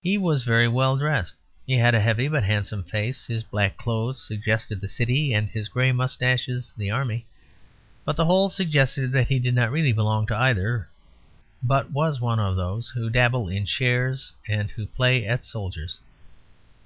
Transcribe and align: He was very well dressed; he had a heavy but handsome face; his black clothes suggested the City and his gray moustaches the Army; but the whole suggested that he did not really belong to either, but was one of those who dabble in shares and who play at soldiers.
He 0.00 0.16
was 0.16 0.42
very 0.44 0.68
well 0.68 0.96
dressed; 0.96 1.34
he 1.66 1.74
had 1.74 1.94
a 1.94 2.00
heavy 2.00 2.28
but 2.28 2.44
handsome 2.44 2.82
face; 2.82 3.26
his 3.26 3.44
black 3.44 3.76
clothes 3.76 4.24
suggested 4.26 4.80
the 4.80 4.88
City 4.88 5.34
and 5.34 5.50
his 5.50 5.68
gray 5.68 5.92
moustaches 5.92 6.72
the 6.74 6.90
Army; 6.90 7.26
but 8.06 8.16
the 8.16 8.24
whole 8.24 8.48
suggested 8.48 9.12
that 9.12 9.28
he 9.28 9.38
did 9.38 9.54
not 9.54 9.70
really 9.70 9.92
belong 9.92 10.26
to 10.28 10.34
either, 10.36 10.88
but 11.62 11.90
was 11.90 12.22
one 12.22 12.40
of 12.40 12.56
those 12.56 12.88
who 12.88 13.10
dabble 13.10 13.50
in 13.50 13.66
shares 13.66 14.32
and 14.48 14.70
who 14.70 14.86
play 14.86 15.26
at 15.26 15.44
soldiers. 15.44 16.00